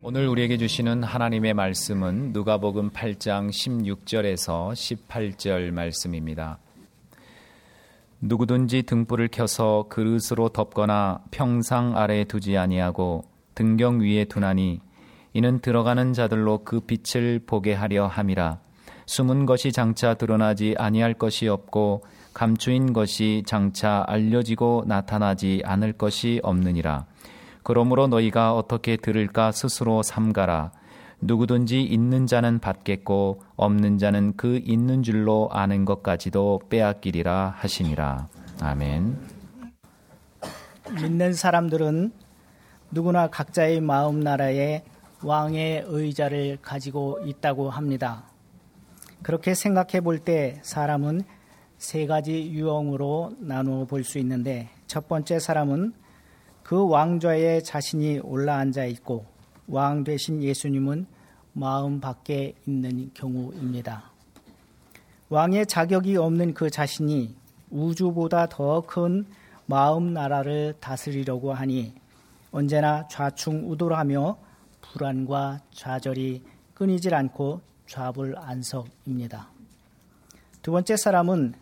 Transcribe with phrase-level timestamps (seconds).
[0.00, 6.60] 오늘 우리에게 주시는 하나님의 말씀은 누가복음 8장 16절에서 18절 말씀입니다.
[8.20, 13.24] 누구든지 등불을 켜서 그릇으로 덮거나 평상 아래에 두지 아니하고
[13.56, 14.80] 등경 위에 두나니
[15.32, 18.60] 이는 들어가는 자들로 그 빛을 보게 하려 함이라
[19.06, 22.04] 숨은 것이 장차 드러나지 아니할 것이 없고
[22.34, 27.06] 감추인 것이 장차 알려지고 나타나지 않을 것이 없느니라
[27.68, 30.72] 그러므로 너희가 어떻게 들을까 스스로 삼가라.
[31.20, 38.28] 누구든지 있는 자는 받겠고 없는 자는 그 있는 줄로 아는 것까지도 빼앗기리라 하시니라.
[38.62, 39.18] 아멘.
[40.94, 42.10] 믿는 사람들은
[42.90, 44.82] 누구나 각자의 마음 나라에
[45.22, 48.30] 왕의 의자를 가지고 있다고 합니다.
[49.22, 51.20] 그렇게 생각해 볼 때 사람은
[51.76, 55.92] 세 가지 유형으로 나누어 볼 수 있는데 첫 번째 사람은
[56.68, 59.24] 그 왕좌에 자신이 올라앉아 있고
[59.68, 61.06] 왕 되신 예수님은
[61.54, 64.10] 마음 밖에 있는 경우입니다.
[65.30, 67.34] 왕의 자격이 없는 그 자신이
[67.70, 69.24] 우주보다 더 큰
[69.64, 71.94] 마음 나라를 다스리려고 하니
[72.50, 74.36] 언제나 좌충우돌하며
[74.82, 76.42] 불안과 좌절이
[76.74, 79.48] 끊이질 않고 좌불안석입니다.
[80.60, 81.54] 두 번째 사람은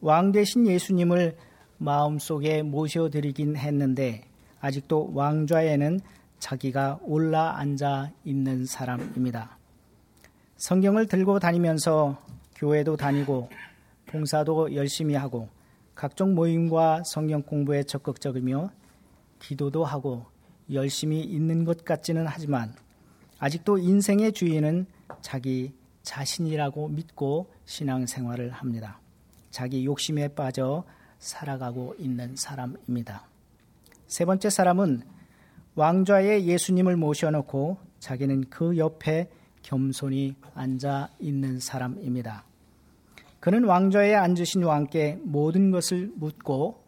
[0.00, 1.36] 왕 되신 예수님을
[1.78, 4.22] 마음속에 모셔드리긴 했는데
[4.64, 6.00] 아직도 왕좌에는
[6.38, 9.58] 자기가 올라 앉아 있는 사람입니다.
[10.56, 12.18] 성경을 들고 다니면서
[12.56, 13.50] 교회도 다니고
[14.06, 15.50] 봉사도 열심히 하고
[15.94, 18.70] 각종 모임과 성경 공부에 적극적이며
[19.38, 20.24] 기도도 하고
[20.72, 22.74] 열심히 있는 것 같지는 하지만
[23.38, 24.86] 아직도 인생의 주인은
[25.20, 28.98] 자기 자신이라고 믿고 신앙생활을 합니다.
[29.50, 30.84] 자기 욕심에 빠져
[31.18, 33.33] 살아가고 있는 사람입니다.
[34.06, 35.02] 세 번째 사람은
[35.74, 39.28] 왕좌에 예수님을 모셔놓고 자기는 그 옆에
[39.62, 42.44] 겸손히 앉아 있는 사람입니다.
[43.40, 46.82] 그는 왕좌에 앉으신 왕께 모든 것을 묻고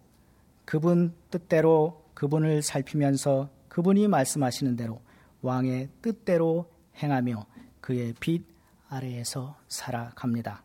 [0.65, 5.00] 그분 뜻대로 그분을 살피면서 그분이 말씀하시는 대로
[5.43, 6.71] 왕의 뜻대로
[7.03, 7.44] 행하며
[7.81, 8.44] 그의 빛
[8.88, 10.62] 아래에서 살아갑니다.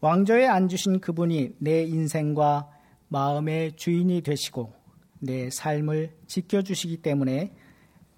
[0.00, 2.70] 왕좌에 앉으신 그분이 내 인생과
[3.08, 4.77] 마음의 주인이 되시고
[5.20, 7.52] 내 삶을 지켜주시기 때문에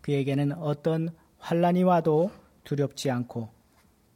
[0.03, 2.31] 그에게는 어떤 환란이 와도
[2.65, 3.49] 두렵지 않고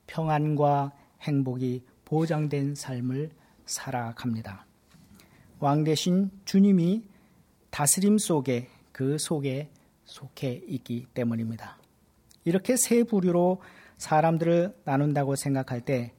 [0.07, 3.31] 평안과 행복이 보장된 삶을
[3.67, 4.67] 살아갑니다.
[5.61, 7.05] 왕 대신 주님이
[7.71, 9.71] 다스림 속에 그 속에
[10.05, 11.79] 속해 있기 때문입니다.
[12.45, 13.63] 이렇게 세 부류로
[13.97, 16.13] 사람들을 나눈다고 생각할 때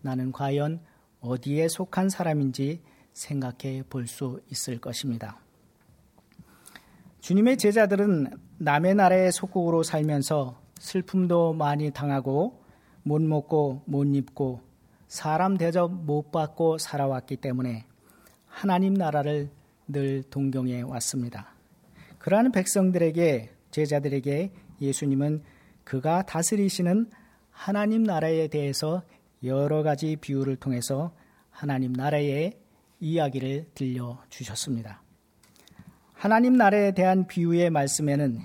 [0.00, 0.80] 나는 과연
[1.20, 2.80] 어디에 속한 사람인지
[3.12, 5.38] 생각해 볼 수 있을 것입니다.
[7.22, 12.64] 주님의 제자들은 남의 나라의 속국으로 살면서 슬픔도 많이 당하고
[13.04, 14.60] 못 먹고 못 입고
[15.06, 17.86] 사람 대접 못 받고 살아왔기 때문에
[18.46, 19.50] 하나님 나라를
[19.86, 21.54] 늘 동경해 왔습니다.
[22.18, 25.44] 그러한 백성들에게 제자들에게 예수님은
[25.84, 27.08] 그가 다스리시는
[27.50, 29.04] 하나님 나라에 대해서
[29.44, 31.14] 여러 가지 비유를 통해서
[31.50, 32.58] 하나님 나라의
[32.98, 35.02] 이야기를 들려 주셨습니다.
[36.22, 38.38] 하나님 나라에 대한 비유의 말씀에는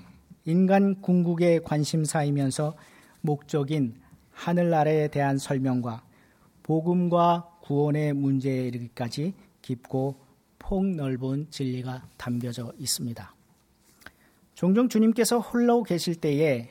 [0.46, 2.74] 인간 궁극의 관심사이면서
[3.20, 3.94] 목적인
[4.32, 6.02] 하늘나라에 대한 설명과
[6.64, 10.16] 복음과 구원의 문제에 이르기까지 깊고
[10.58, 13.32] 폭넓은 진리가 담겨져 있습니다.
[14.54, 16.70] 종종 주님께서 홀로 계실 때에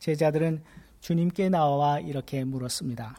[0.00, 0.62] 제자들은
[1.00, 3.16] 주님께 나와 이렇게 물었습니다.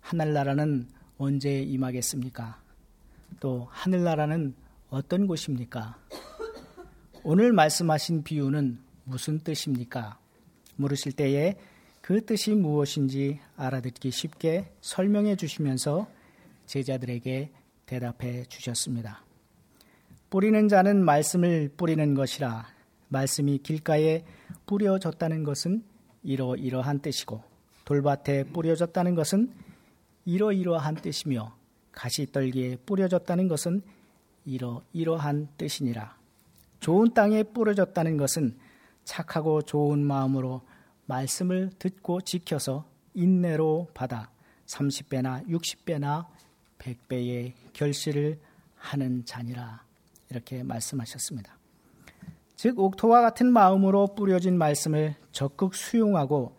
[0.00, 2.60] 하늘나라는 언제 임하겠습니까?
[3.38, 4.56] 또 하늘나라는
[4.90, 5.96] 어떤 곳입니까?
[7.28, 10.16] 오늘 말씀하신 비유는 무슨 뜻입니까?
[10.76, 11.56] 물으실 때에
[12.00, 16.06] 그 뜻이 무엇인지 알아듣기 쉽게 설명해 주시면서
[16.66, 17.50] 제자들에게
[17.84, 19.24] 대답해 주셨습니다.
[20.30, 22.68] 뿌리는 자는 말씀을 뿌리는 것이라
[23.08, 24.24] 말씀이 길가에
[24.66, 25.82] 뿌려졌다는 것은
[26.22, 27.42] 이러이러한 뜻이고
[27.86, 29.52] 돌밭에 뿌려졌다는 것은
[30.26, 31.56] 이러이러한 뜻이며
[31.90, 33.82] 가시떨기에 뿌려졌다는 것은
[34.44, 36.25] 이러이러한 뜻이니라.
[36.80, 38.56] 좋은 땅에 뿌려졌다는 것은
[39.04, 40.62] 착하고 좋은 마음으로
[41.06, 42.84] 말씀을 듣고 지켜서
[43.14, 44.30] 인내로 받아
[44.66, 46.26] 30배나 60배나
[46.78, 48.38] 100배의 결실을
[48.76, 49.84] 하는 자니라.
[50.28, 51.56] 이렇게 말씀하셨습니다.
[52.56, 56.56] 즉, 옥토와 같은 마음으로 뿌려진 말씀을 적극 수용하고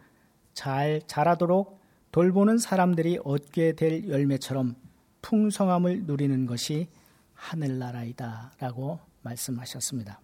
[0.54, 1.80] 잘 자라도록
[2.12, 4.76] 돌보는 사람들이 얻게 될 열매처럼
[5.22, 6.88] 풍성함을 누리는 것이
[7.34, 8.54] 하늘나라이다.
[8.60, 10.20] 라고 말씀하셨습니다.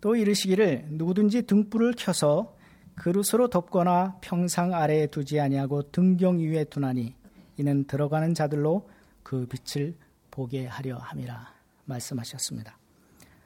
[0.00, 2.56] 또 이르시기를 누구든지 등불을 켜서
[2.96, 7.14] 그릇으로 덮거나 평상 아래에 두지 아니하고 등경 위에 두나니
[7.56, 8.88] 이는 들어가는 자들로
[9.22, 9.94] 그 빛을
[10.30, 11.54] 보게 하려 함이라
[11.84, 12.78] 말씀하셨습니다.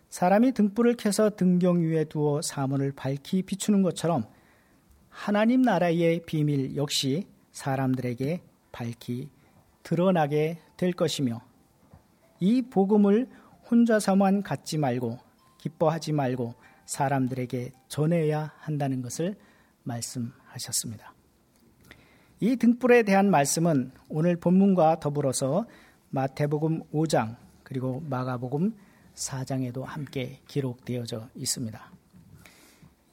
[0.09, 4.25] 사람이 등불을 켜서 등경 위에 두어 사문을 밝히 비추는 것처럼
[5.11, 8.41] 하나님 나라의 비밀 역시 사람들에게
[8.73, 9.29] 밝히
[9.83, 11.41] 드러나게 될 것이며
[12.41, 13.29] 이 복음을
[13.71, 15.19] 혼자서만 갖지 말고
[15.59, 16.55] 기뻐하지 말고
[16.87, 19.35] 사람들에게 전해야 한다는 것을
[19.83, 21.15] 말씀하셨습니다.
[22.41, 25.67] 이 등불에 대한 말씀은 오늘 본문과 더불어서
[26.11, 28.75] 마태복음 5장 그리고 마가복음
[29.15, 31.91] 4장에도 함께 기록되어져 있습니다.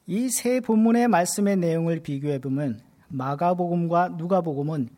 [0.08, 4.90] 이 세 본문의 말씀의 내용을 비교해 보면 마가복음과 누가복음은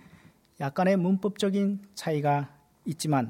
[0.59, 2.49] 약간의 문법적인 차이가
[2.85, 3.29] 있지만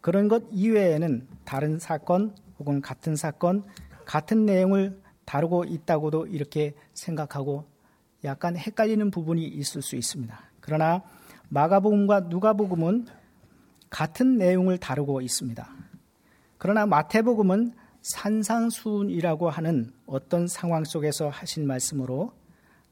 [0.00, 3.64] 그런 것 이외에는 다른 사건 혹은 같은 사건,
[4.04, 7.64] 같은 내용을 다루고 있다고도 이렇게 생각하고
[8.22, 10.38] 약간 헷갈리는 부분이 있을 수 있습니다.
[10.60, 11.02] 그러나
[11.48, 13.06] 마가복음과 누가복음은
[13.88, 15.66] 같은 내용을 다루고 있습니다.
[16.58, 17.72] 그러나 마태복음은
[18.02, 22.34] 산상수훈이라고 하는 어떤 상황 속에서 하신 말씀으로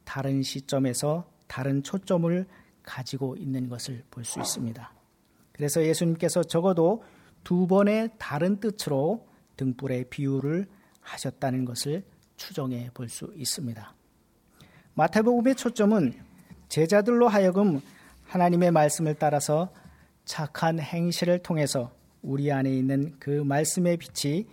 [0.04, 2.46] 다른 시점에서 다른 초점을
[2.82, 4.90] 가지고 있는 것을 볼 수 있습니다.
[5.52, 7.02] 그래서 예수님께서 적어도
[7.46, 9.24] 두 번의 다른 뜻으로
[9.56, 10.66] 등불의 비유를
[11.00, 12.02] 하셨다는 것을
[12.36, 13.94] 추정해 볼 수 있습니다.
[14.94, 16.12] 마태복음의 초점은
[16.68, 17.80] 제자들로 하여금
[18.24, 19.72] 하나님의 말씀을 따라서
[20.24, 24.48] 착한 행실을 통해서 우리 안에 있는 그 말씀의 빛이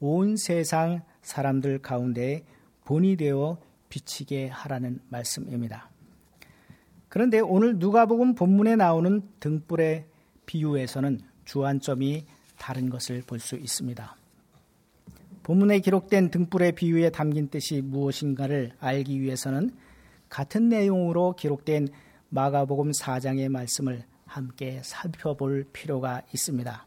[0.00, 2.46] 온 세상 사람들 가운데
[2.86, 3.58] 본이 되어
[3.90, 5.90] 비치게 하라는 말씀입니다.
[7.10, 10.06] 그런데 오늘 누가복음 본문에 나오는 등불의
[10.46, 12.24] 비유에서는 주안점이
[12.58, 14.16] 다른 것을 볼 수 있습니다.
[15.42, 19.74] 본문에 기록된 등불의 비유에 담긴 뜻이 무엇인가를 알기 위해서는
[20.28, 21.88] 같은 내용으로 기록된
[22.28, 26.86] 마가복음 4장의 말씀을 함께 살펴볼 필요가 있습니다.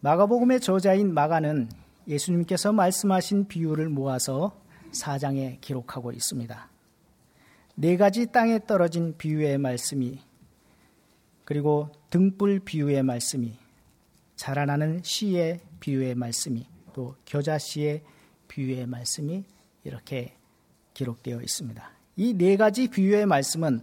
[0.00, 1.68] 마가복음의 저자인 마가는
[2.08, 4.60] 예수님께서 말씀하신 비유를 모아서
[4.92, 6.68] 4장에 기록하고 있습니다.
[7.76, 10.18] 네 가지 땅에 떨어진 비유의 말씀이
[11.44, 13.52] 그리고 등불 비유의 말씀이
[14.36, 18.02] 자라나는 씨의 비유의 말씀이 또 겨자 씨의
[18.48, 19.44] 비유의 말씀이
[19.84, 20.36] 이렇게
[20.94, 21.90] 기록되어 있습니다.
[22.16, 23.80] 이 네 가지 비유의 말씀은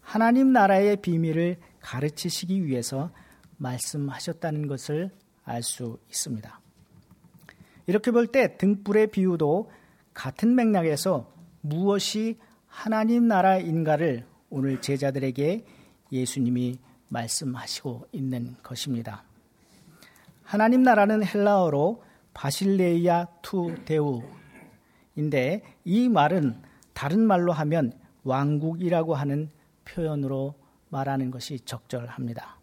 [0.00, 3.10] 하나님 나라의 비밀을 가르치시기 위해서
[3.56, 5.10] 말씀하셨다는 것을
[5.44, 6.60] 알 수 있습니다.
[7.86, 9.70] 이렇게 볼 때 등불의 비유도
[10.14, 15.64] 같은 맥락에서 무엇이 하나님 나라인가를 오늘 제자들에게
[16.12, 16.78] 예수님이
[17.14, 19.22] 말씀하시고 있는 것입니다.
[20.42, 22.02] 하나님 나라는 헬라어로
[22.34, 26.60] βασιλεία τοῦ θεοῦ인데 이 말은
[26.92, 27.92] 다른 말로 하면
[28.24, 29.50] 왕국이라고 하는
[29.84, 30.54] 표현으로
[30.88, 32.56] 말하는 것이 적절합니다.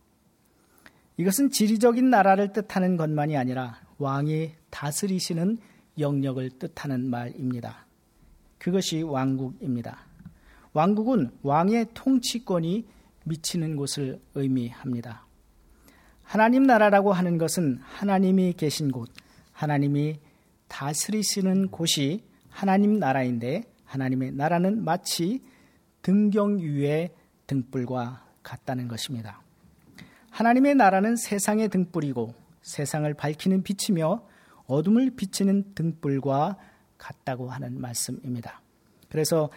[1.18, 5.58] 이것은 지리적인 나라를 뜻하는 것만이 아니라 왕이 다스리시는
[6.00, 7.86] 영역을 뜻하는 말입니다.
[8.58, 10.00] 그것이 왕국입니다.
[10.74, 12.88] 왕국은 왕의 통치권이
[13.24, 15.26] 미치는 곳을 의미합니다.
[16.24, 19.10] 하나님 나라라고 하는 것은 하나님이 계신 곳,
[19.52, 20.20] 하나님이
[20.68, 25.42] 다스리시는 곳이 하나님 나라인데 하나님의 나라는 마치
[26.02, 27.12] 등경 위의
[27.48, 29.42] 등불과 같다는 것입니다.
[30.32, 34.26] 하나님의 나라는 세상의 등불이고 세상을 밝히는 빛이며
[34.68, 36.58] 어둠을 비치는 등불과
[36.98, 38.62] 같다고 하는 말씀입니다.
[39.10, 39.50] 그래서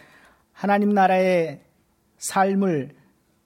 [0.51, 1.61] 하나님 나라의
[2.17, 2.95] 삶을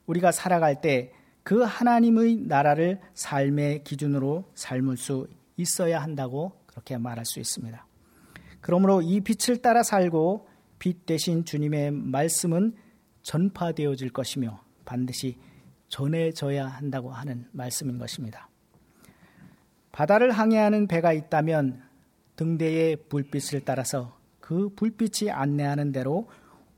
[0.10, 1.14] 우리가 살아갈 때
[1.50, 7.88] 그 하나님의 나라를 삶의 기준으로 삶을 수 있어야 한다고 그렇게 말할 수 있습니다.
[8.62, 10.48] 그러므로 이 빛을 따라 살고
[10.78, 12.76] 빛 대신 주님의 말씀은
[13.24, 15.40] 전파되어질 것이며 반드시
[15.88, 18.48] 전해져야 한다고 하는 말씀인 것입니다.
[19.92, 21.82] 바다를 항해하는 배가 있다면
[22.36, 26.30] 등대의 불빛을 따라서 그 불빛이 안내하는 대로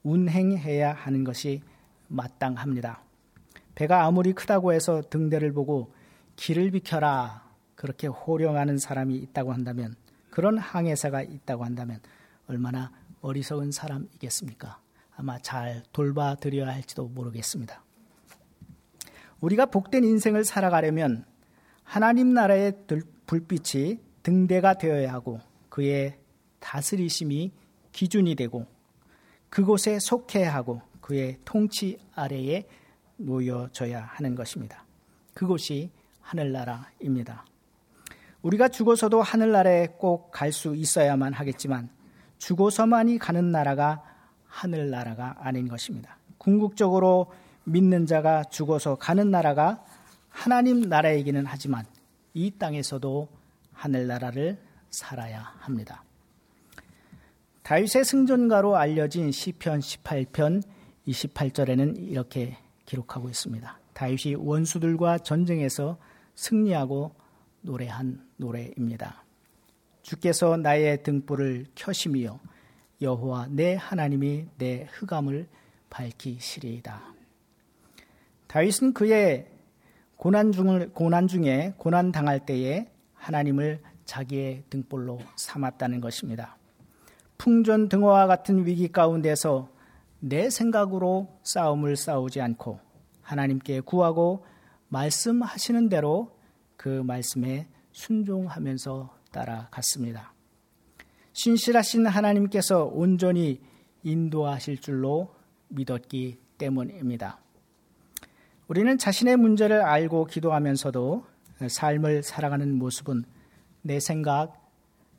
[0.03, 1.61] 운행해야 하는 것이
[2.07, 3.10] 마땅합니다.
[3.75, 5.93] 배가 아무리 크다고 해서 등대를 보고
[6.35, 9.95] 길을 비켜라 그렇게 호령하는 사람이 있다고 한다면
[10.29, 11.99] 그런 항해사가 있다고 한다면
[12.47, 14.79] 얼마나 어리석은 사람이겠습니까?
[15.15, 17.83] 아마 잘 돌봐 드려야 할지도 모르겠습니다.
[19.39, 21.25] 우리가 복된 인생을 살아가려면
[21.83, 22.73] 하나님 나라의
[23.25, 26.17] 불빛이 등대가 되어야 하고 그의
[26.59, 27.51] 다스리심이
[27.91, 28.65] 기준이 되고
[29.49, 32.65] 그곳에 속해야 하고 그의 통치 아래에
[33.25, 34.83] 놓여져야 하는 것입니다.
[35.33, 37.45] 그곳이 하늘나라입니다.
[38.41, 41.89] 우리가 죽어서도 하늘나라에 꼭 갈 수 있어야만 하겠지만
[42.37, 44.03] 죽어서만이 가는 나라가
[44.47, 46.17] 하늘나라가 아닌 것입니다.
[46.37, 47.31] 궁극적으로
[47.63, 49.83] 믿는 자가 죽어서 가는 나라가
[50.29, 51.85] 하나님 나라이기는 하지만
[52.33, 53.27] 이 땅에서도
[53.73, 54.57] 하늘나라를
[54.89, 56.03] 살아야 합니다.
[57.63, 60.63] 다윗의 승전가로 알려진 시편 18편
[61.07, 63.79] 28절에는 이렇게 기록하고 있습니다.
[63.93, 65.97] 다윗이 원수들과 전쟁에서
[66.35, 67.13] 승리하고
[67.61, 69.23] 노래한 노래입니다.
[70.01, 72.39] 주께서 나의 등불을 켜심이요
[73.01, 75.47] 여호와 내 하나님이 내 흑암을
[75.89, 77.01] 밝히시리이다.
[78.47, 79.47] 다윗은 그의
[80.17, 86.57] 고난 중을 고난 중에 고난 당할 때에 하나님을 자기의 등불로 삼았다는 것입니다.
[87.37, 89.69] 풍전 등화와 같은 위기 가운데서
[90.21, 92.79] 내 생각으로 싸움을 싸우지 않고
[93.21, 94.45] 하나님께 구하고
[94.89, 96.37] 말씀하시는 대로
[96.77, 100.33] 그 말씀에 순종하면서 따라갔습니다.
[101.33, 103.61] 신실하신 하나님께서 온전히
[104.03, 105.33] 인도하실 줄로
[105.69, 107.39] 믿었기 때문입니다.
[108.67, 111.25] 우리는 자신의 문제를 알고 기도하면서도
[111.67, 113.23] 삶을 살아가는 모습은
[113.81, 114.53] 내 생각,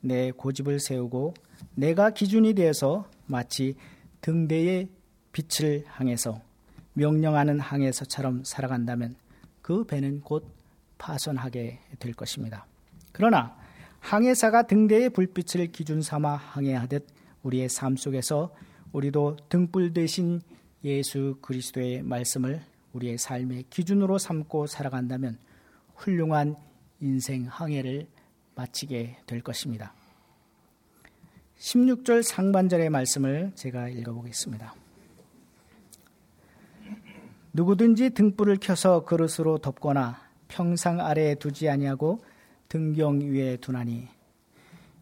[0.01, 1.33] 내 고집을 세우고
[1.75, 3.75] 내가 기준이 되어서 마치
[4.23, 4.87] 등대의
[5.33, 6.41] 빛을 향해서
[6.93, 9.15] 명령하는 항해서처럼 살아간다면
[9.61, 10.47] 그 배는 곧
[10.97, 12.65] 파손하게 될 것입니다.
[13.11, 13.55] 그러나
[13.99, 17.05] 항해사가 등대의 불빛을 기준 삼아 항해하듯
[17.43, 18.55] 우리의 삶 속에서
[18.93, 20.41] 우리도 등불 대신
[20.85, 22.61] 예수 그리스도의 말씀을
[22.93, 25.37] 우리의 삶의 기준으로 삼고 살아간다면
[25.95, 26.55] 훌륭한
[27.01, 28.07] 인생 항해를
[28.55, 29.93] 마치게 될 것입니다.
[31.59, 34.73] 16절 상반절의 말씀을 제가 읽어보겠습니다.
[37.53, 42.19] 누구든지 등불을 켜서 그릇으로 덮거나 평상 아래에 두지 아니하고
[42.67, 44.07] 등경 위에 두나니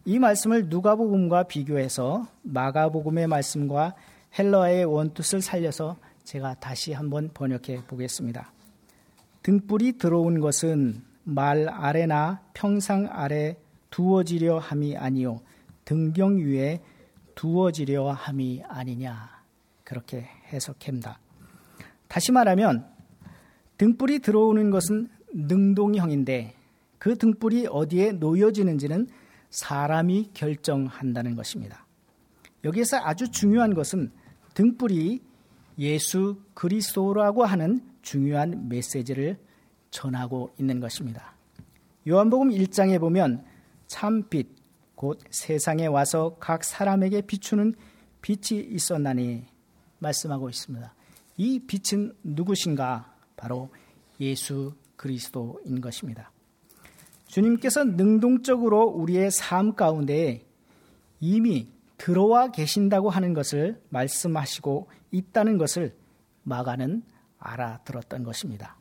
[0.04, 3.96] 이 말씀을 누가복음과 비교해서 마가복음의 말씀과
[4.38, 8.52] 헬러의 원뜻을 살려서 제가 다시 한번 번역해 보겠습니다.
[9.44, 13.58] 등불이 들어온 것은 말 아래나 평상 아래
[13.90, 15.42] 두어지려 함이 아니요
[15.92, 16.80] 등경 위에
[17.36, 19.44] 두어지려 함이 아니냐
[19.84, 21.20] 그렇게 해석합니다.
[22.08, 22.88] 다시 말하면
[23.78, 26.56] 등불이 들어오는 것은 능동형인데
[26.98, 29.08] 그 등불이 어디에 놓여지는지는
[29.50, 31.86] 사람이 결정한다는 것입니다.
[32.64, 34.14] 여기에서 아주 중요한 것은
[34.54, 35.22] 등불이
[35.78, 39.38] 예수 그리스도라고 하는 중요한 메시지를
[39.90, 41.36] 전하고 있는 것입니다.
[42.08, 43.44] 요한복음 1장에 보면
[43.88, 44.61] 참빛
[45.02, 47.74] 곧 세상에 와서 각 사람에게 비추는
[48.22, 49.48] 빛이 있었나니
[49.98, 50.94] 말씀하고 있습니다.
[51.38, 53.12] 이 빛은 누구신가?
[53.36, 53.72] 바로
[54.20, 56.32] 예수 그리스도인 것입니다.
[57.26, 60.46] 주님께서 능동적으로 우리의 삶 가운데
[61.20, 65.96] 이미 들어와 계신다고 하는 것을 말씀하시고 있다는 것을
[66.44, 67.02] 마가는
[67.40, 68.78] 알아들었던 것입니다.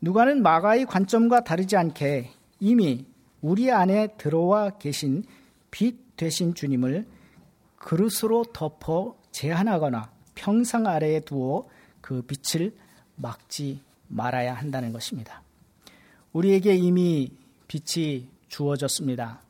[0.00, 2.30] 누가는 마가의 관점과 다르지 않게
[2.60, 3.11] 이미
[3.42, 5.24] 우리 안에 들어와 계신
[5.70, 7.06] 빛 되신 주님을
[7.76, 11.68] 그릇으로 덮어 제한하거나 평상 아래에 두어
[12.00, 12.74] 그 빛을
[13.16, 15.42] 막지 말아야 한다는 것입니다.
[16.32, 17.32] 우리에게 이미
[17.66, 19.42] 빛이 주어졌습니다.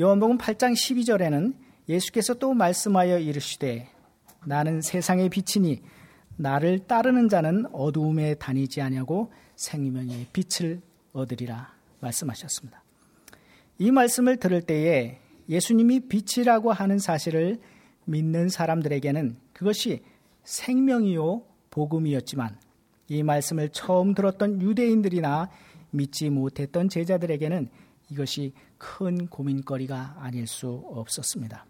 [0.00, 1.54] 요한복음 8장 12절에는
[1.88, 3.88] 예수께서 또 말씀하여 이르시되
[4.44, 5.82] 나는 세상의 빛이니
[6.36, 10.80] 나를 따르는 자는 어두움에 다니지 아니하고 생명의 빛을
[11.12, 11.71] 얻으리라
[12.02, 12.82] 말씀하셨습니다.
[13.78, 15.18] 이 말씀을 들을 때에
[15.48, 17.58] 예수님이 빛이라고 하는 사실을
[18.04, 20.02] 믿는 사람들에게는 그것이
[20.44, 22.58] 생명이요 복음이었지만
[23.08, 25.50] 이 말씀을 처음 들었던 유대인들이나
[25.90, 27.68] 믿지 못했던 제자들에게는
[28.10, 31.66] 이것이 큰 고민거리가 아닐 수 없었습니다.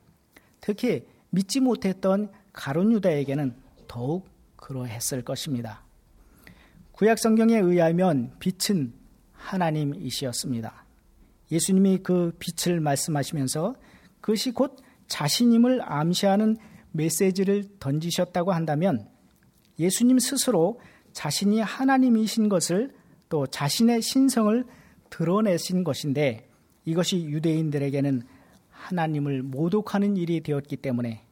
[0.61, 3.55] 특히 믿지 못했던 가론 유다에게는
[3.89, 5.85] 더욱 그러했을 것입니다.
[6.93, 8.93] 구약 성경에 의하면 빛은
[9.43, 10.85] 하나님이시였습니다.
[11.51, 13.75] 예수님이 그 빛을 말씀하시면서
[14.21, 14.77] 그것이 곧
[15.09, 16.57] 자신임을 암시하는
[16.93, 19.09] 메시지를 던지셨다고 한다면
[19.79, 20.81] 예수님 스스로
[21.13, 22.95] 자신이 하나님이신 것을
[23.29, 24.65] 또 자신의 신성을
[25.11, 26.49] 드러내신 것인데
[26.85, 28.23] 이것이 유대인들에게는
[28.71, 31.25] 하나님을 모독하는 일이 되었기 때문에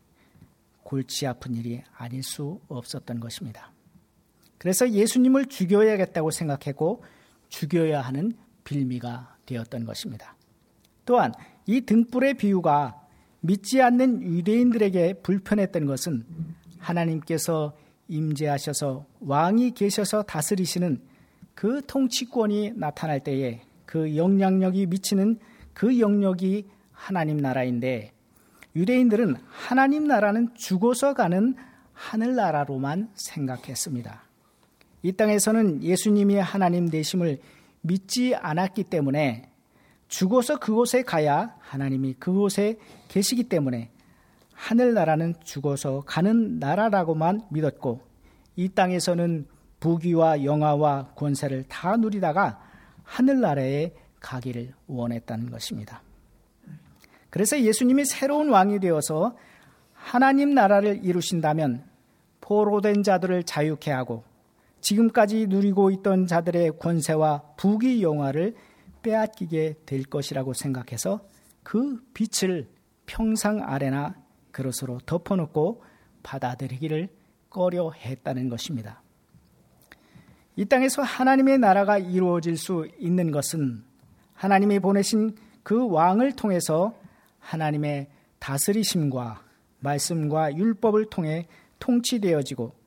[0.83, 3.73] 골치 아픈 일이 아닐 수 없었던 것입니다.
[4.59, 7.03] 그래서 예수님을 죽여야겠다고 생각했고
[7.51, 8.33] 죽여야 하는
[8.65, 10.35] 빌미가 되었던 것입니다.
[11.05, 11.33] 또한
[11.67, 12.97] 이 등불의 비유가
[13.41, 16.25] 믿지 않는 유대인들에게 불편했던 것은
[16.79, 17.77] 하나님께서
[18.09, 21.01] 임재하셔서 왕이 계셔서 다스리시는
[21.55, 25.39] 그 통치권이 나타날 때에 그 영향력이 미치는
[25.75, 28.13] 그 영역이 하나님 나라인데
[28.77, 31.55] 유대인들은 하나님 나라는 죽어서 가는
[31.93, 34.30] 하늘나라로만 생각했습니다.
[35.03, 37.41] 이 땅에서는 예수님이 하나님 되심을
[37.81, 39.51] 믿지 않았기 때문에
[40.09, 42.79] 죽어서 그곳에 가야 하나님이 그곳에
[43.09, 43.91] 계시기 때문에
[44.53, 48.01] 하늘나라는 죽어서 가는 나라라고만 믿었고
[48.57, 49.47] 이 땅에서는
[49.79, 52.61] 부귀와 영화와 권세를 다 누리다가
[53.05, 56.03] 하늘나라에 가기를 원했다는 것입니다.
[57.31, 59.37] 그래서 예수님이 새로운 왕이 되어서
[59.95, 61.85] 하나님 나라를 이루신다면
[62.41, 64.25] 포로된 자들을 자유케 하고
[64.81, 68.55] 지금까지 누리고 있던 자들의 권세와 부귀 영화를
[69.03, 71.21] 빼앗기게 될 것이라고 생각해서
[71.63, 72.69] 그 빛을
[73.07, 74.15] 평상 아래나
[74.51, 75.83] 그릇으로 덮어놓고
[76.23, 77.09] 받아들이기를
[77.49, 79.03] 꺼려 했다는 것입니다.
[80.57, 83.83] 이 땅에서 하나님의 나라가 이루어질 수 있는 것은
[84.35, 86.95] 하나님이 보내신 그 왕을 통해서
[87.39, 88.09] 하나님의
[88.39, 89.43] 다스리심과
[89.81, 91.47] 말씀과 율법을 통해
[91.79, 92.80] 통치되어지고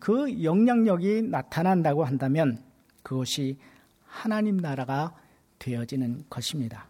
[0.00, 2.62] 그 영향력이 나타난다고 한다면
[3.02, 3.58] 그것이
[4.06, 5.14] 하나님 나라가
[5.58, 6.88] 되어지는 것입니다.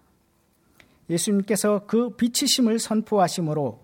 [1.11, 3.81] 예수님께서 그 빛이심을 선포하심으로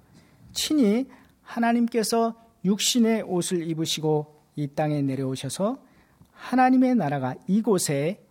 [0.52, 1.06] 친히
[1.42, 5.78] 하나님께서 육신의 옷을 입으시고 이 땅에 내려오셔서
[6.32, 8.22] 하나님의 나라가 이곳에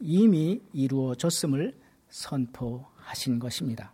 [0.00, 1.74] 이미 이루어졌음을
[2.10, 3.92] 선포하신 것입니다.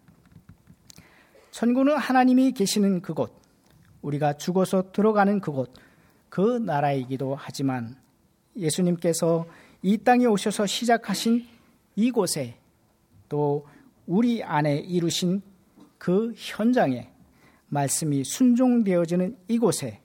[1.51, 3.33] 천국은 하나님이 계시는 그곳,
[4.03, 5.73] 우리가 죽어서 들어가는 그곳,
[6.31, 7.97] 그 나라이기도 하지만
[8.57, 9.47] 예수님께서
[9.83, 11.45] 이 땅에 오셔서 시작하신
[11.97, 12.57] 이곳에
[13.29, 13.67] 또
[14.07, 15.43] 우리 안에 이루신
[15.99, 17.11] 그 현장에
[17.69, 20.01] 말씀이 순종되어지는 이곳에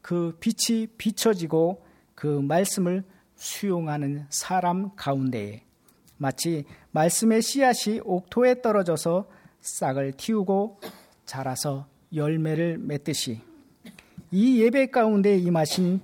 [0.00, 3.04] 그 빛이 비춰지고 그 말씀을
[3.36, 5.62] 수용하는 사람 가운데에
[6.16, 9.28] 마치 말씀의 씨앗이 옥토에 떨어져서
[9.60, 10.80] 싹을 틔우고
[11.24, 13.40] 자라서 열매를 맺듯이
[14.34, 16.00] 이 예배 가운데 임하신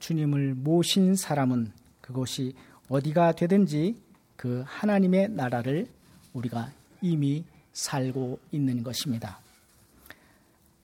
[0.00, 2.54] 주님을 모신 사람은 그것이
[2.88, 4.02] 어디가 되든지
[4.34, 5.86] 그 하나님의 나라를
[6.32, 9.38] 우리가 이미 살고 있는 것입니다.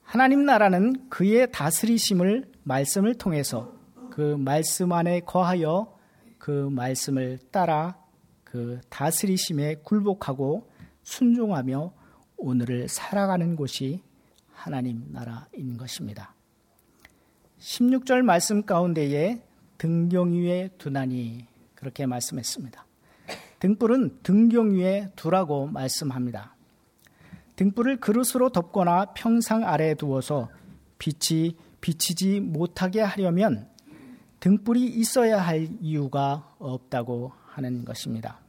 [0.04, 3.74] 하나님 나라는 그의 다스리심을 말씀을 통해서
[4.10, 5.98] 그 말씀 안에 거하여
[6.38, 7.98] 그 말씀을 따라
[8.44, 10.70] 그 다스리심에 굴복하고
[11.02, 11.92] 순종하며
[12.36, 14.00] 오늘을 살아가는 곳이
[14.52, 16.33] 하나님 나라인 것입니다.
[17.64, 19.40] 16절 말씀 가운데에
[19.78, 22.84] 등경 위에 두나니 그렇게 말씀했습니다.
[23.58, 26.54] 등불은 등경 위에 두라고 말씀합니다.
[27.56, 30.50] 등불을 그릇으로 덮거나 평상 아래에 두어서
[30.98, 33.66] 빛이 비치지 못하게 하려면
[34.40, 38.40] 등불이 있어야 할 이유가 없다고 하는 것입니다.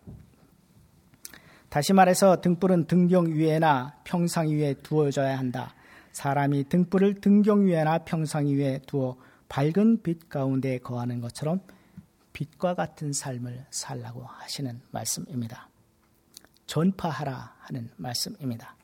[1.70, 5.74] 다시 말해서 등불은 등경 위에나 평상 위에 두어져야 한다.
[6.16, 9.18] 사람이 등불을 등경 위에나 평상 위에 두어
[9.50, 11.60] 밝은 빛 가운데 거하는 것처럼
[12.32, 15.70] 빛과 같은 삶을 살라고 하시는 말씀입니다.
[16.68, 18.78] 전파하라 하는 말씀입니다.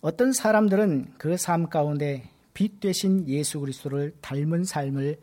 [0.00, 5.20] 어떤 사람들은 그 삶 가운데 빛 되신 예수 그리스도를 닮은 삶을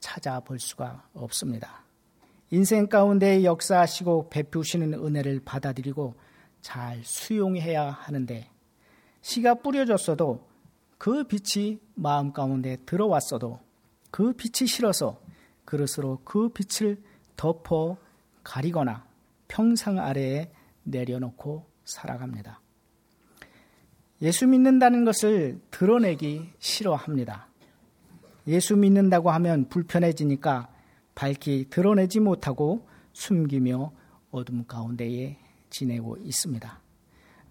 [0.00, 1.84] 찾아볼 수가 없습니다.
[2.50, 6.14] 인생 가운데 역사하시고 베푸시는 은혜를 받아들이고
[6.60, 8.50] 잘 수용해야 하는데
[9.22, 10.55] 씨가 뿌려졌어도
[10.98, 13.60] 그 빛이 마음 가운데 들어왔어도
[14.10, 15.20] 그 빛이 싫어서
[15.64, 17.02] 그릇으로 그 빛을
[17.36, 17.98] 덮어
[18.42, 19.04] 가리거나
[19.48, 20.50] 평상 아래에
[20.84, 22.60] 내려놓고 살아갑니다.
[24.22, 27.48] 예수 믿는다는 것을 드러내기 싫어합니다.
[28.46, 30.68] 예수 믿는다고 하면 불편해지니까
[31.14, 33.92] 밝히 드러내지 못하고 숨기며
[34.30, 35.38] 어둠 가운데에
[35.70, 36.80] 지내고 있습니다.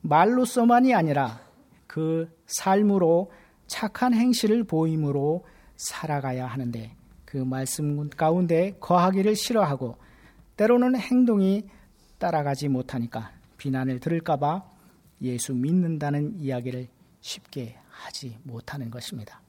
[0.02, 1.45] 말로서만이 아니라
[1.88, 3.32] 그 삶으로
[3.68, 5.46] 착한 행실을 보임으로
[5.76, 6.96] 살아가야 하는데
[7.26, 9.98] 그 말씀 가운데 거하기를 싫어하고
[10.58, 11.68] 때로는 행동이
[12.18, 14.64] 따라가지 못하니까 비난을 들을까봐
[15.22, 16.88] 예수 믿는다는 이야기를
[17.22, 19.42] 쉽게 하지 못하는 것입니다.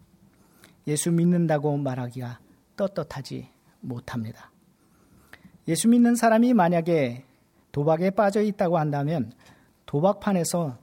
[0.87, 2.38] 예수 믿는다고 말하기가
[2.77, 3.49] 떳떳하지
[3.81, 4.51] 못합니다.
[5.68, 7.25] 예수 믿는 사람이 만약에
[7.72, 9.33] 도박에 빠져 있다고 한다면
[9.87, 10.79] 도박판에서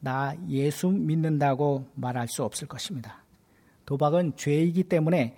[0.00, 3.24] 나 예수 믿는다고 말할 수 없을 것입니다.
[3.86, 5.36] 도박은 죄이기 때문에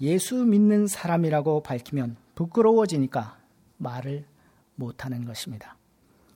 [0.00, 3.38] 예수 믿는 사람이라고 밝히면 부끄러워지니까
[3.78, 4.24] 말을
[4.76, 5.76] 못하는 것입니다.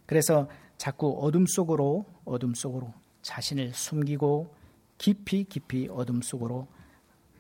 [0.07, 4.53] 그래서 자꾸 어둠 속으로 어둠 속으로 자신을 숨기고
[4.99, 6.67] 깊이 깊이 어둠 속으로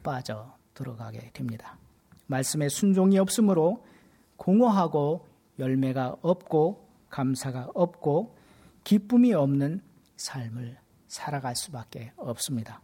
[0.02, 1.76] 빠져 들어가게 됩니다.
[2.26, 3.85] 말씀에 순종이 없으므로
[4.37, 5.26] 공허하고
[5.58, 8.37] 열매가 없고 감사가 없고
[8.85, 9.82] 기쁨이 없는
[10.16, 12.81] 삶을 살아갈 수밖에 없습니다.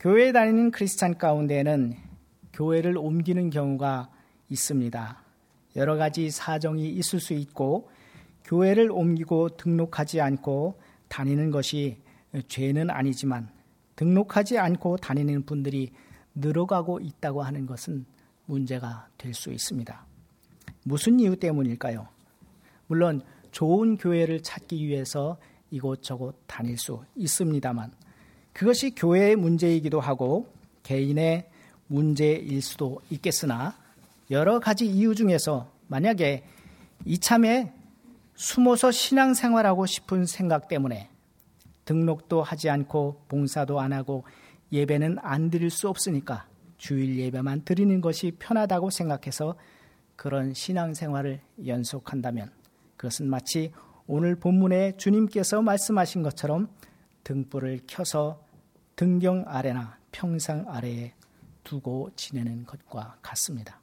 [0.00, 1.94] 교회에 다니는 크리스찬 가운데는
[2.52, 4.10] 교회를 옮기는 경우가
[4.48, 5.22] 있습니다.
[5.76, 7.90] 여러 가지 사정이 있을 수 있고
[8.44, 12.02] 교회를 옮기고 등록하지 않고 다니는 것이
[12.48, 13.50] 죄는 아니지만
[13.96, 15.92] 등록하지 않고 다니는 분들이
[16.34, 18.06] 늘어가고 있다고 하는 것은
[18.46, 20.06] 문제가 될 수 있습니다.
[20.84, 22.08] 무슨 이유 때문일까요?
[22.86, 25.38] 물론 좋은 교회를 찾기 위해서
[25.70, 27.92] 이곳저곳 다닐 수 있습니다만
[28.52, 30.52] 그것이 교회의 문제이기도 하고
[30.82, 31.48] 개인의
[31.86, 33.76] 문제일 수도 있겠으나
[34.30, 36.44] 여러 가지 이유 중에서 만약에
[37.04, 37.72] 이참에
[38.34, 41.08] 숨어서 신앙생활하고 싶은 생각 때문에
[41.84, 44.24] 등록도 하지 않고 봉사도 안 하고
[44.72, 49.56] 예배는 안 드릴 수 없으니까 주일 예배만 드리는 것이 편하다고 생각해서
[50.14, 52.50] 그런 신앙생활을 연속한다면
[52.96, 53.72] 그것은 마치
[54.10, 56.68] 오늘 본문에 주님께서 말씀하신 것처럼
[57.24, 58.42] 등불을 켜서
[58.96, 61.12] 등경 아래나 평상 아래에
[61.62, 63.78] 두고 지내는 것과 같습니다.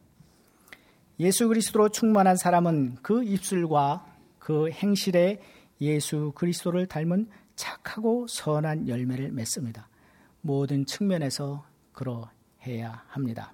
[1.19, 4.03] 예수 그리스도로 충만한 사람은 그 입술과
[4.39, 5.39] 그 행실에
[5.79, 9.87] 예수 그리스도를 닮은 착하고 선한 열매를 맺습니다.
[10.41, 13.53] 모든 측면에서 그러해야 합니다.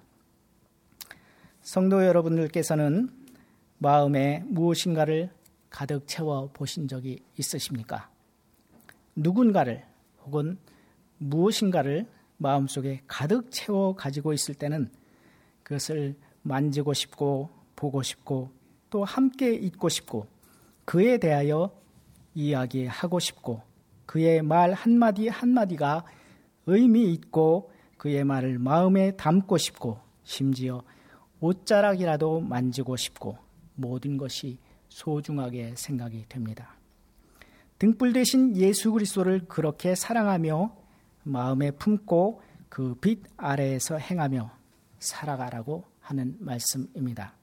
[1.60, 3.10] 성도 여러분들께서는
[3.76, 5.30] 마음에 무엇인가를
[5.72, 8.10] 가득 채워 보신 적이 있으십니까?
[9.16, 9.84] 누군가를
[10.24, 10.58] 혹은
[11.16, 12.06] 무엇인가를
[12.36, 14.90] 마음속에 가득 채워 가지고 있을 때는
[15.62, 18.50] 그것을 만지고 싶고 보고 싶고
[18.90, 20.26] 또 함께 있고 싶고
[20.84, 21.74] 그에 대하여
[22.34, 23.62] 이야기하고 싶고
[24.04, 26.04] 그의 말 한마디 한마디가
[26.66, 30.82] 의미 있고 그의 말을 마음에 담고 싶고 심지어
[31.40, 33.38] 옷자락이라도 만지고 싶고
[33.74, 34.58] 모든 것이
[34.92, 36.74] 소중하게 생각이 됩니다.
[37.78, 40.76] 등불 대신 예수 그리스도를 그렇게 사랑하며
[41.24, 44.50] 마음에 품고 그 빛 아래에서 행하며
[44.98, 47.34] 살아가라고 하는 말씀입니다.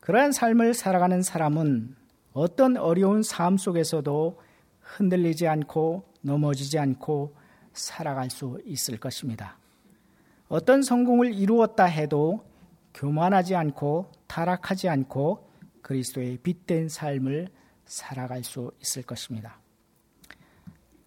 [0.00, 1.96] 그러한 삶을 살아가는 사람은
[2.32, 4.40] 어떤 어려운 삶 속에서도
[4.80, 7.34] 흔들리지 않고 넘어지지 않고
[7.72, 9.56] 살아갈 수 있을 것입니다.
[10.48, 12.44] 어떤 성공을 이루었다 해도
[12.92, 15.48] 교만하지 않고 타락하지 않고
[15.84, 17.48] 그리스도의 빛된 삶을
[17.84, 19.60] 살아갈 수 있을 것입니다.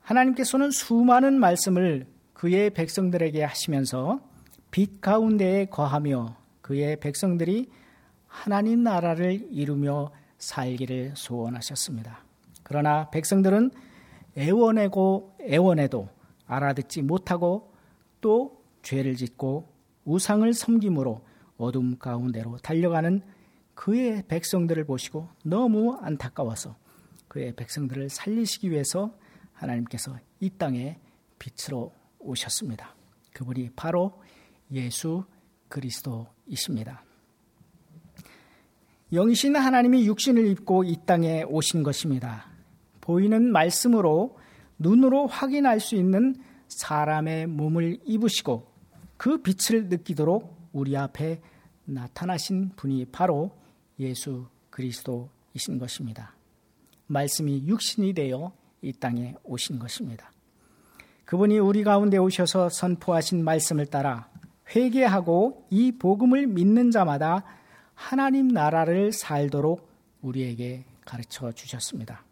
[0.01, 4.21] 하나님께서는 수많은 말씀을 그의 백성들에게 하시면서
[4.69, 7.69] 빛 가운데에 거하며 그의 백성들이
[8.27, 12.23] 하나님 나라를 이루며 살기를 소원하셨습니다.
[12.61, 13.71] 그러나 백성들은
[14.37, 16.09] 애원하고 애원해도
[16.45, 17.73] 알아듣지 못하고
[18.21, 19.67] 또 죄를 짓고
[20.05, 21.21] 우상을 섬김으로
[21.57, 23.23] 어둠 가운데로 달려가는
[23.77, 26.75] 그의 백성들을 보시고 너무 안타까워서
[27.27, 29.15] 그의 백성들을 살리시기 위해서
[29.53, 30.99] 하나님께서 이 땅에
[31.37, 32.95] 빛으로 오셨습니다.
[33.33, 34.19] 그분이 바로
[34.71, 35.23] 예수
[35.69, 37.05] 그리스도이십니다.
[39.13, 42.47] 영신 하나님이 육신을 입고 이 땅에 오신 것입니다.
[42.99, 44.39] 보이는 말씀으로
[44.79, 46.35] 눈으로 확인할 수 있는
[46.67, 48.71] 사람의 몸을 입으시고
[49.17, 51.41] 그 빛을 느끼도록 우리 앞에
[51.85, 53.55] 나타나신 분이 바로
[53.99, 56.36] 예수 그리스도이신 것입니다.
[57.07, 60.31] 말씀이 육신이 되어 이 땅에 오신 것입니다.
[61.25, 64.29] 그분이 우리 가운데 오셔서 선포하신 말씀을 따라
[64.75, 67.43] 회개하고 이 복음을 믿는 자마다
[67.93, 69.89] 하나님 나라를 살도록
[70.21, 72.23] 우리에게 가르쳐 주셨습니다.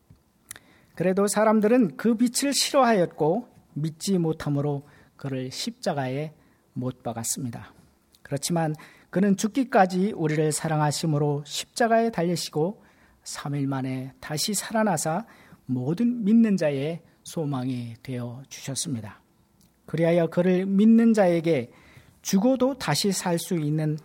[0.96, 6.34] 그래도 사람들은 그 빛을 싫어하였고 믿지 못함으로 그를 십자가에
[6.74, 7.74] 못 박았습니다.
[8.22, 8.76] 그렇지만
[9.16, 12.84] 그는 죽기까지 우리를 사랑하심으로 십자가에 달리시고
[13.24, 15.26] 3일 만에 다시 살아나사
[15.68, 19.22] 모든 믿는 자의 소망이 되어 주셨습니다.
[19.86, 21.72] 그리하여 그를 믿는 자에게
[22.24, 23.98] 죽어도 다시 살 수 있는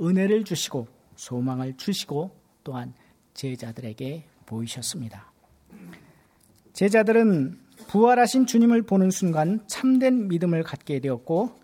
[0.00, 2.94] 은혜를 주시고 소망을 주시고 또한
[3.34, 5.30] 제자들에게 보이셨습니다.
[6.72, 11.63] 제자들은 부활하신 주님을 보는 순간 참된 믿음을 갖게 되었고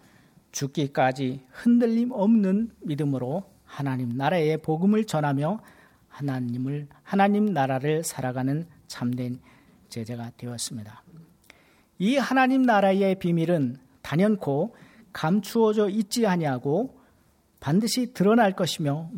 [0.52, 5.60] 죽기까지 흔들림 없는 믿음으로 하나님 나라의 복음을 전하며
[6.08, 9.40] 하나님을 하나님 나라를 살아가는 참된
[9.88, 11.02] 제자가 되었습니다.
[11.98, 14.74] 이 하나님 나라의 비밀은 단연코
[15.12, 16.98] 감추어져 있지 아니하고
[17.60, 19.10] 반드시 드러날 것이며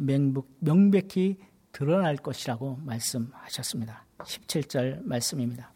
[0.58, 1.38] 명백히
[1.70, 4.04] 드러날 것이라고 말씀하셨습니다.
[4.18, 5.72] 17절 말씀입니다.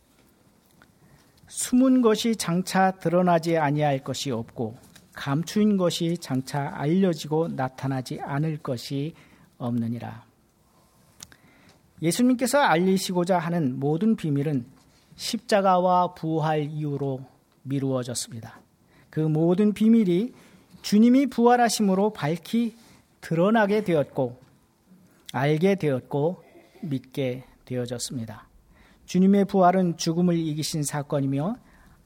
[1.49, 4.77] 숨은 것이 장차 드러나지 아니할 것이 없고
[5.17, 9.15] 감추인 것이 장차 알려지고 나타나지 않을 것이
[9.59, 10.25] 없느니라.
[12.03, 14.67] 예수님께서 알리시고자 하는 모든 비밀은
[15.17, 17.21] 십자가와 부활 이후로
[17.63, 18.61] 미루어졌습니다.
[19.09, 20.33] 그 모든 비밀이
[20.83, 22.77] 주님이 부활하심으로 밝히
[23.23, 24.39] 드러나게 되었고
[25.33, 26.45] 알게 되었고
[26.83, 28.47] 믿게 되어졌습니다.
[29.07, 31.57] 주님의 부활은 죽음을 이기신 사건이며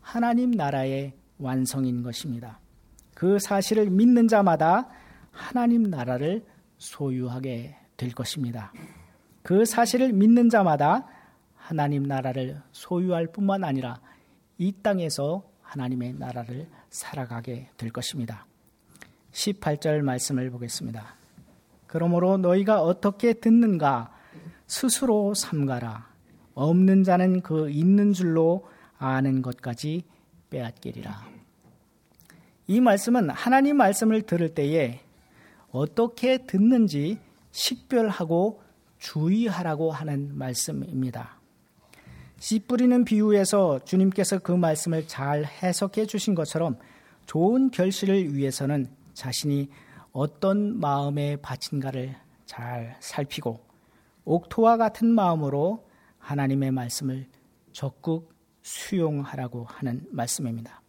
[0.01, 2.61] 하나님 나라의 완성인 것입니다.
[3.21, 4.89] 그 사실을 믿는 자마다
[5.31, 6.43] 하나님 나라를
[6.79, 8.73] 소유하게 될 것입니다.
[9.43, 11.07] 그 사실을 믿는 자마다
[11.55, 14.01] 하나님 나라를 소유할 뿐만 아니라
[14.57, 18.47] 이 땅에서 하나님의 나라를 살아가게 될 것입니다.
[19.33, 21.15] 18절 말씀을 보겠습니다.
[21.89, 24.15] 그러므로 너희가 어떻게 듣는가
[24.67, 26.09] 스스로 삼가라.
[26.55, 30.05] 없는 자는 그 있는 줄로 아는 것까지
[30.49, 31.40] 빼앗기리라.
[32.71, 35.01] 이 말씀은 하나님 말씀을 들을 때에
[35.73, 37.19] 어떻게 듣는지
[37.51, 38.63] 식별하고
[38.99, 41.41] 주의하라고 하는 말씀입니다.
[42.39, 46.79] 씨 뿌리는 비유에서 주님께서 그 말씀을 잘 해석해 주신 것처럼
[47.27, 49.69] 좋은 결실을 위해서는 자신이
[50.13, 52.15] 어떤 마음에 바친가를
[52.47, 53.59] 잘 살피고
[54.25, 55.89] 옥토와 같은 마음으로
[56.21, 57.27] 하나님의 말씀을
[57.73, 60.81] 적극 수용하라고 하는 말씀입니다.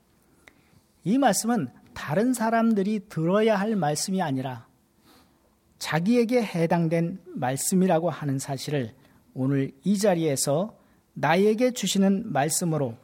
[1.04, 4.68] 이 말씀은 다른 사람들이 들어야 할 말씀이 아니라
[5.80, 8.94] 자기에게 해당된 말씀이라고 하는 사실을
[9.34, 10.78] 오늘 이 자리에서
[11.14, 12.96] 나에게 주시는 말씀으로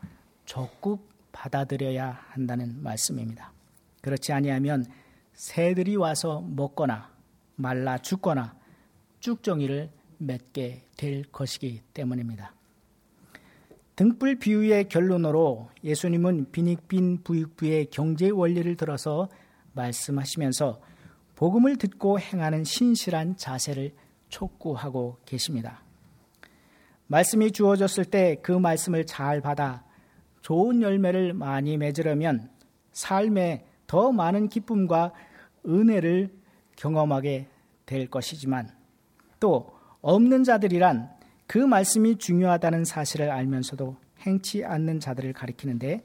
[0.46, 3.52] 적극 받아들여야 한다는 말씀입니다.
[4.02, 4.86] 그렇지 아니하면
[5.34, 7.12] 새들이 와서 먹거나
[7.56, 8.56] 말라 죽거나
[9.20, 12.57] 쭉정이를 맺게 될 것이기 때문입니다.
[13.98, 19.28] 등불 비유의 결론으로 예수님은 비닉빈 부익부의 경제 원리를 들어서
[19.74, 20.80] 말씀하시면서
[21.34, 23.96] 복음을 듣고 행하는 신실한 자세를
[24.30, 25.82] 촉구하고 계십니다.
[27.08, 29.84] 말씀이 주어졌을 때 그 말씀을 잘 받아
[30.44, 32.52] 좋은 열매를 많이 맺으려면
[32.92, 35.12] 삶에 더 많은 기쁨과
[35.66, 36.36] 은혜를
[36.76, 37.48] 경험하게
[37.88, 38.70] 될 것이지만
[39.40, 41.17] 또 없는 자들이란
[41.48, 46.04] 그 말씀이 중요하다는 사실을 알면서도 행치 않는 자들을 가리키는데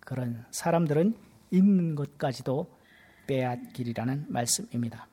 [0.00, 1.14] 그런 사람들은
[1.50, 2.66] 있는 것까지도
[3.26, 5.08] 빼앗기리라는 말씀입니다.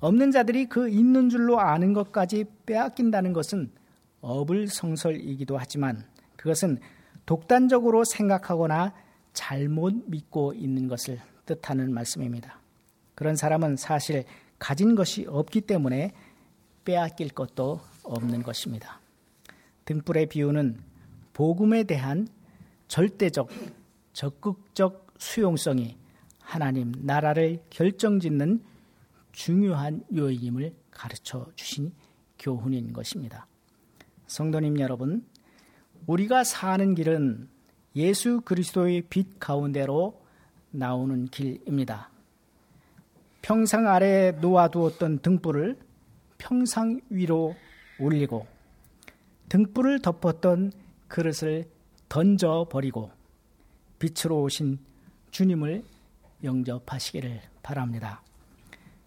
[0.00, 3.70] 없는 자들이 그 있는 줄로 아는 것까지 빼앗긴다는 것은
[4.22, 6.04] 어불성설이기도 하지만
[6.36, 6.78] 그것은
[7.26, 8.94] 독단적으로 생각하거나
[9.32, 12.58] 잘못 믿고 있는 것을 뜻하는 말씀입니다.
[13.14, 14.24] 그런 사람은 사실
[14.58, 16.12] 가진 것이 없기 때문에
[16.84, 19.00] 빼앗길 것도 없는 것입니다.
[19.84, 20.78] 등불의 비유는
[21.32, 22.28] 복음에 대한
[22.88, 23.48] 절대적,
[24.12, 25.96] 적극적 수용성이
[26.40, 28.62] 하나님 나라를 결정짓는
[29.32, 31.92] 중요한 요인임을 가르쳐 주신
[32.38, 33.46] 교훈인 것입니다.
[34.26, 35.24] 성도님 여러분,
[36.06, 37.48] 우리가 사는 길은
[37.96, 40.20] 예수 그리스도의 빛 가운데로
[40.70, 42.10] 나오는 길입니다.
[43.42, 45.78] 평상 아래에 놓아두었던 등불을
[46.38, 47.54] 평상 위로
[47.98, 48.46] 올리고
[49.48, 50.72] 등불을 덮었던
[51.08, 51.68] 그릇을
[52.08, 53.10] 던져 버리고
[53.98, 54.78] 빛으로 오신
[55.30, 55.84] 주님을
[56.42, 58.22] 영접하시기를 바랍니다.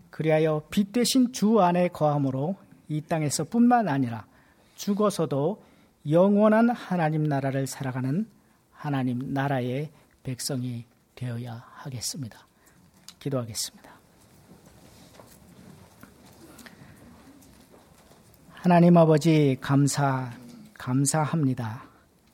[0.09, 2.55] 그리하여 빛 대신 주 안에 거함으로
[2.87, 4.25] 이 땅에서뿐만 아니라
[4.75, 5.61] 죽어서도
[6.09, 8.27] 영원한 하나님 나라를 살아가는
[8.71, 9.91] 하나님 나라의
[10.23, 12.47] 백성이 되어야 하겠습니다.
[13.19, 13.94] 기도하겠습니다.
[18.65, 20.31] 하나님 아버지 감사
[20.73, 21.83] 감사합니다.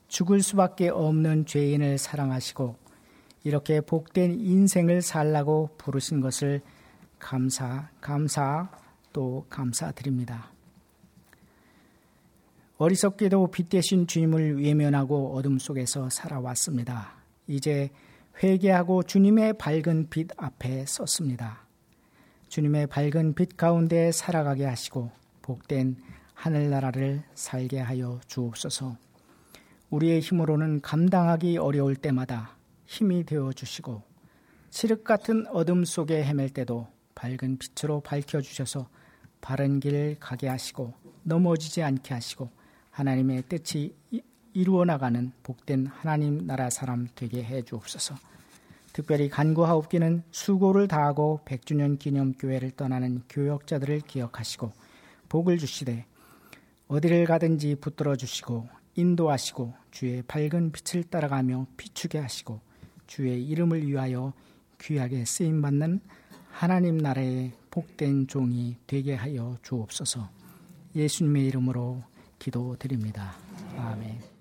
[0.08, 2.74] 죽을 수밖에 없는 죄인을 사랑하시고
[3.44, 6.62] 이렇게 복된 인생을 살라고 부르신 것을
[7.18, 8.70] 감사 감사
[9.12, 10.50] 또 감사드립니다.
[12.78, 17.12] 어리석게도 빛 대신 주님을 외면하고 어둠 속에서 살아왔습니다.
[17.46, 17.90] 이제
[18.42, 21.66] 회개하고 주님의 밝은 빛 앞에 섰습니다.
[22.48, 25.10] 주님의 밝은 빛 가운데 살아가게 하시고
[25.42, 25.96] 복된
[26.42, 28.96] 하늘나라를 살게 하여 주옵소서.
[29.90, 34.02] 우리의 힘으로는 감당하기 어려울 때마다 힘이 되어 주시고
[34.70, 38.88] 칠흑 같은 어둠 속에 헤맬 때도 밝은 빛으로 밝혀 주셔서
[39.40, 42.50] 바른 길 가게 하시고 넘어지지 않게 하시고
[42.90, 43.94] 하나님의 뜻이
[44.52, 48.16] 이루어 나가는 복된 하나님 나라 사람 되게 해 주옵소서.
[48.92, 54.72] 특별히 간구하옵기는 수고를 다하고 100주년 기념 교회를 떠나는 교역자들을 기억하시고
[55.28, 56.04] 복을 주시되
[56.92, 62.60] 어디를 가든지 붙들어 주시고 인도하시고 주의 밝은 빛을 따라가며 비추게 하시고
[63.06, 64.34] 주의 이름을 위하여
[64.78, 66.00] 귀하게 쓰임 받는
[66.50, 70.28] 하나님 나라의 복된 종이 되게 하여 주옵소서.
[70.94, 72.02] 예수님의 이름으로
[72.38, 73.36] 기도드립니다.
[73.78, 74.31] 아멘.